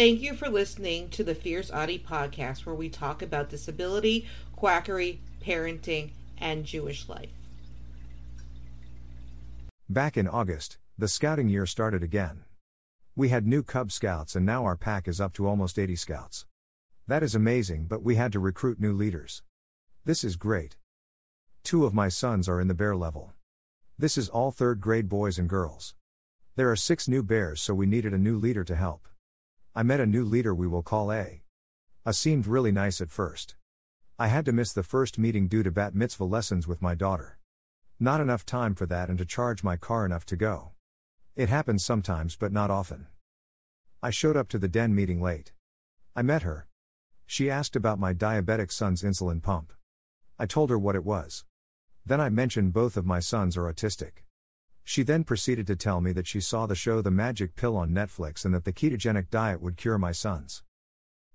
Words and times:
Thank 0.00 0.22
you 0.22 0.32
for 0.32 0.48
listening 0.48 1.10
to 1.10 1.22
the 1.22 1.34
Fierce 1.34 1.70
Autie 1.70 1.98
podcast, 1.98 2.64
where 2.64 2.74
we 2.74 2.88
talk 2.88 3.20
about 3.20 3.50
disability, 3.50 4.26
quackery, 4.56 5.20
parenting, 5.44 6.12
and 6.38 6.64
Jewish 6.64 7.06
life. 7.06 7.28
Back 9.90 10.16
in 10.16 10.26
August, 10.26 10.78
the 10.96 11.06
scouting 11.06 11.50
year 11.50 11.66
started 11.66 12.02
again. 12.02 12.44
We 13.14 13.28
had 13.28 13.46
new 13.46 13.62
Cub 13.62 13.92
Scouts, 13.92 14.34
and 14.34 14.46
now 14.46 14.64
our 14.64 14.74
pack 14.74 15.06
is 15.06 15.20
up 15.20 15.34
to 15.34 15.46
almost 15.46 15.78
80 15.78 15.96
scouts. 15.96 16.46
That 17.06 17.22
is 17.22 17.34
amazing, 17.34 17.84
but 17.84 18.02
we 18.02 18.14
had 18.14 18.32
to 18.32 18.40
recruit 18.40 18.80
new 18.80 18.94
leaders. 18.94 19.42
This 20.06 20.24
is 20.24 20.36
great. 20.36 20.78
Two 21.62 21.84
of 21.84 21.92
my 21.92 22.08
sons 22.08 22.48
are 22.48 22.58
in 22.58 22.68
the 22.68 22.74
bear 22.74 22.96
level. 22.96 23.34
This 23.98 24.16
is 24.16 24.30
all 24.30 24.50
third 24.50 24.80
grade 24.80 25.10
boys 25.10 25.38
and 25.38 25.46
girls. 25.46 25.94
There 26.56 26.70
are 26.70 26.76
six 26.76 27.06
new 27.06 27.22
bears, 27.22 27.60
so 27.60 27.74
we 27.74 27.84
needed 27.84 28.14
a 28.14 28.18
new 28.18 28.38
leader 28.38 28.64
to 28.64 28.76
help. 28.76 29.06
I 29.72 29.84
met 29.84 30.00
a 30.00 30.06
new 30.06 30.24
leader 30.24 30.52
we 30.52 30.66
will 30.66 30.82
call 30.82 31.12
A. 31.12 31.42
A 32.04 32.12
seemed 32.12 32.48
really 32.48 32.72
nice 32.72 33.00
at 33.00 33.08
first. 33.08 33.54
I 34.18 34.26
had 34.26 34.44
to 34.46 34.52
miss 34.52 34.72
the 34.72 34.82
first 34.82 35.16
meeting 35.16 35.46
due 35.46 35.62
to 35.62 35.70
bat 35.70 35.94
mitzvah 35.94 36.24
lessons 36.24 36.66
with 36.66 36.82
my 36.82 36.96
daughter. 36.96 37.38
Not 38.00 38.20
enough 38.20 38.44
time 38.44 38.74
for 38.74 38.86
that 38.86 39.08
and 39.08 39.16
to 39.18 39.24
charge 39.24 39.62
my 39.62 39.76
car 39.76 40.04
enough 40.04 40.26
to 40.26 40.36
go. 40.36 40.72
It 41.36 41.48
happens 41.48 41.84
sometimes, 41.84 42.34
but 42.34 42.50
not 42.50 42.72
often. 42.72 43.06
I 44.02 44.10
showed 44.10 44.36
up 44.36 44.48
to 44.48 44.58
the 44.58 44.66
den 44.66 44.92
meeting 44.92 45.22
late. 45.22 45.52
I 46.16 46.22
met 46.22 46.42
her. 46.42 46.66
She 47.24 47.48
asked 47.48 47.76
about 47.76 48.00
my 48.00 48.12
diabetic 48.12 48.72
son's 48.72 49.04
insulin 49.04 49.40
pump. 49.40 49.72
I 50.36 50.46
told 50.46 50.70
her 50.70 50.78
what 50.80 50.96
it 50.96 51.04
was. 51.04 51.44
Then 52.04 52.20
I 52.20 52.28
mentioned 52.28 52.72
both 52.72 52.96
of 52.96 53.06
my 53.06 53.20
sons 53.20 53.56
are 53.56 53.72
autistic. 53.72 54.24
She 54.84 55.02
then 55.02 55.24
proceeded 55.24 55.66
to 55.68 55.76
tell 55.76 56.00
me 56.00 56.12
that 56.12 56.26
she 56.26 56.40
saw 56.40 56.66
the 56.66 56.74
show 56.74 57.00
The 57.00 57.10
Magic 57.10 57.54
Pill 57.54 57.76
on 57.76 57.90
Netflix 57.90 58.44
and 58.44 58.52
that 58.54 58.64
the 58.64 58.72
ketogenic 58.72 59.30
diet 59.30 59.60
would 59.60 59.76
cure 59.76 59.98
my 59.98 60.12
sons. 60.12 60.62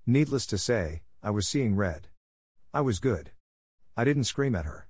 Needless 0.05 0.45
to 0.47 0.57
say, 0.57 1.01
I 1.23 1.29
was 1.29 1.47
seeing 1.47 1.75
red. 1.75 2.09
I 2.73 2.81
was 2.81 2.99
good. 2.99 3.31
I 3.97 4.03
didn't 4.03 4.25
scream 4.25 4.55
at 4.55 4.65
her. 4.65 4.87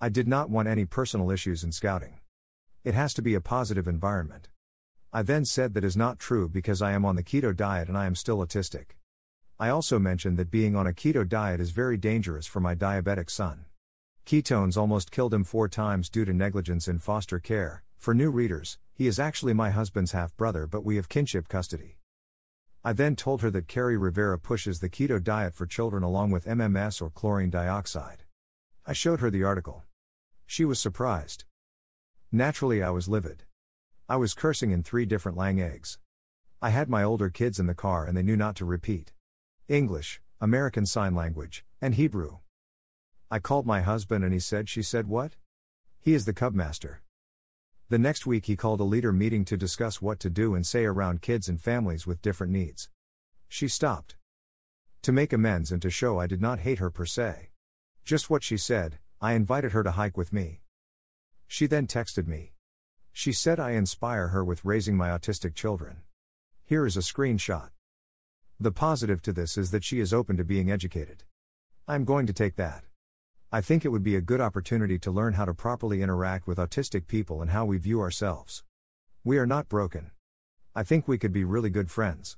I 0.00 0.08
did 0.08 0.28
not 0.28 0.50
want 0.50 0.68
any 0.68 0.84
personal 0.84 1.30
issues 1.30 1.64
in 1.64 1.72
scouting. 1.72 2.20
It 2.84 2.94
has 2.94 3.12
to 3.14 3.22
be 3.22 3.34
a 3.34 3.40
positive 3.40 3.88
environment. 3.88 4.48
I 5.12 5.22
then 5.22 5.44
said 5.44 5.74
that 5.74 5.84
is 5.84 5.96
not 5.96 6.18
true 6.18 6.48
because 6.48 6.82
I 6.82 6.92
am 6.92 7.04
on 7.04 7.16
the 7.16 7.22
keto 7.22 7.56
diet 7.56 7.88
and 7.88 7.96
I 7.96 8.06
am 8.06 8.14
still 8.14 8.38
autistic. 8.38 8.96
I 9.58 9.70
also 9.70 9.98
mentioned 9.98 10.36
that 10.38 10.50
being 10.50 10.76
on 10.76 10.86
a 10.86 10.92
keto 10.92 11.26
diet 11.26 11.60
is 11.60 11.70
very 11.70 11.96
dangerous 11.96 12.46
for 12.46 12.60
my 12.60 12.74
diabetic 12.74 13.30
son. 13.30 13.64
Ketones 14.26 14.76
almost 14.76 15.12
killed 15.12 15.32
him 15.32 15.44
four 15.44 15.68
times 15.68 16.10
due 16.10 16.24
to 16.24 16.32
negligence 16.32 16.88
in 16.88 16.98
foster 16.98 17.38
care. 17.38 17.84
For 17.96 18.12
new 18.12 18.32
readers, 18.32 18.76
he 18.92 19.06
is 19.06 19.20
actually 19.20 19.54
my 19.54 19.70
husband's 19.70 20.10
half 20.10 20.36
brother, 20.36 20.66
but 20.66 20.84
we 20.84 20.96
have 20.96 21.08
kinship 21.08 21.46
custody. 21.46 21.98
I 22.82 22.92
then 22.92 23.14
told 23.14 23.42
her 23.42 23.52
that 23.52 23.68
Kerri 23.68 23.96
Rivera 23.96 24.36
pushes 24.36 24.80
the 24.80 24.88
keto 24.88 25.22
diet 25.22 25.54
for 25.54 25.64
children 25.64 26.02
along 26.02 26.32
with 26.32 26.46
MMS 26.46 27.00
or 27.00 27.08
chlorine 27.08 27.50
dioxide. 27.50 28.24
I 28.84 28.94
showed 28.94 29.20
her 29.20 29.30
the 29.30 29.44
article. 29.44 29.84
She 30.44 30.64
was 30.64 30.80
surprised. 30.80 31.44
Naturally, 32.32 32.82
I 32.82 32.90
was 32.90 33.08
livid. 33.08 33.44
I 34.08 34.16
was 34.16 34.34
cursing 34.34 34.72
in 34.72 34.82
three 34.82 35.06
different 35.06 35.38
lang 35.38 35.60
eggs. 35.60 35.98
I 36.60 36.70
had 36.70 36.88
my 36.88 37.04
older 37.04 37.30
kids 37.30 37.60
in 37.60 37.66
the 37.66 37.74
car 37.74 38.04
and 38.04 38.16
they 38.16 38.24
knew 38.24 38.36
not 38.36 38.56
to 38.56 38.64
repeat 38.64 39.12
English, 39.68 40.20
American 40.40 40.84
Sign 40.84 41.14
Language, 41.14 41.64
and 41.80 41.94
Hebrew. 41.94 42.38
I 43.28 43.40
called 43.40 43.66
my 43.66 43.80
husband 43.80 44.22
and 44.22 44.32
he 44.32 44.38
said, 44.38 44.68
She 44.68 44.82
said 44.82 45.08
what? 45.08 45.32
He 45.98 46.14
is 46.14 46.26
the 46.26 46.32
cub 46.32 46.54
master. 46.54 47.02
The 47.88 47.98
next 47.98 48.26
week, 48.26 48.46
he 48.46 48.56
called 48.56 48.80
a 48.80 48.84
leader 48.84 49.12
meeting 49.12 49.44
to 49.46 49.56
discuss 49.56 50.00
what 50.00 50.20
to 50.20 50.30
do 50.30 50.54
and 50.54 50.64
say 50.64 50.84
around 50.84 51.22
kids 51.22 51.48
and 51.48 51.60
families 51.60 52.06
with 52.06 52.22
different 52.22 52.52
needs. 52.52 52.88
She 53.48 53.66
stopped. 53.66 54.16
To 55.02 55.12
make 55.12 55.32
amends 55.32 55.72
and 55.72 55.82
to 55.82 55.90
show 55.90 56.20
I 56.20 56.26
did 56.26 56.40
not 56.40 56.60
hate 56.60 56.78
her 56.78 56.90
per 56.90 57.04
se. 57.04 57.50
Just 58.04 58.30
what 58.30 58.44
she 58.44 58.56
said, 58.56 58.98
I 59.20 59.32
invited 59.32 59.72
her 59.72 59.82
to 59.82 59.92
hike 59.92 60.16
with 60.16 60.32
me. 60.32 60.60
She 61.48 61.66
then 61.66 61.86
texted 61.86 62.26
me. 62.28 62.52
She 63.12 63.32
said 63.32 63.58
I 63.58 63.72
inspire 63.72 64.28
her 64.28 64.44
with 64.44 64.64
raising 64.64 64.96
my 64.96 65.08
autistic 65.08 65.54
children. 65.54 66.02
Here 66.64 66.86
is 66.86 66.96
a 66.96 67.00
screenshot. 67.00 67.70
The 68.60 68.72
positive 68.72 69.22
to 69.22 69.32
this 69.32 69.56
is 69.56 69.70
that 69.70 69.84
she 69.84 70.00
is 70.00 70.12
open 70.12 70.36
to 70.36 70.44
being 70.44 70.70
educated. 70.70 71.24
I'm 71.88 72.04
going 72.04 72.26
to 72.26 72.32
take 72.32 72.56
that. 72.56 72.84
I 73.52 73.60
think 73.60 73.84
it 73.84 73.90
would 73.90 74.02
be 74.02 74.16
a 74.16 74.20
good 74.20 74.40
opportunity 74.40 74.98
to 74.98 75.10
learn 75.10 75.34
how 75.34 75.44
to 75.44 75.54
properly 75.54 76.02
interact 76.02 76.48
with 76.48 76.58
autistic 76.58 77.06
people 77.06 77.40
and 77.40 77.52
how 77.52 77.64
we 77.64 77.78
view 77.78 78.00
ourselves. 78.00 78.64
We 79.22 79.38
are 79.38 79.46
not 79.46 79.68
broken. 79.68 80.10
I 80.74 80.82
think 80.82 81.06
we 81.06 81.16
could 81.16 81.32
be 81.32 81.44
really 81.44 81.70
good 81.70 81.88
friends. 81.88 82.36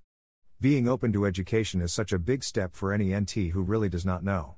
Being 0.61 0.87
open 0.87 1.13
to 1.15 1.25
education 1.25 1.81
is 1.81 1.93
such 1.93 2.13
a 2.13 2.19
big 2.19 2.45
step 2.45 2.77
for 2.77 2.93
any 2.93 3.15
NT 3.15 3.53
who 3.53 3.63
really 3.63 3.89
does 3.89 4.05
not 4.05 4.23
know. 4.23 4.57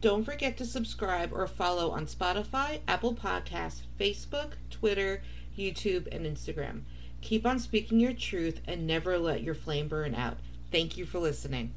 Don't 0.00 0.24
forget 0.24 0.56
to 0.56 0.64
subscribe 0.64 1.32
or 1.32 1.46
follow 1.46 1.90
on 1.90 2.06
Spotify, 2.06 2.80
Apple 2.88 3.14
Podcasts, 3.14 3.82
Facebook, 3.98 4.54
Twitter, 4.70 5.22
YouTube, 5.56 6.08
and 6.12 6.26
Instagram. 6.26 6.82
Keep 7.20 7.46
on 7.46 7.58
speaking 7.58 8.00
your 8.00 8.12
truth 8.12 8.60
and 8.66 8.86
never 8.86 9.18
let 9.18 9.42
your 9.42 9.54
flame 9.54 9.88
burn 9.88 10.14
out. 10.14 10.38
Thank 10.70 10.96
you 10.96 11.06
for 11.06 11.18
listening. 11.20 11.74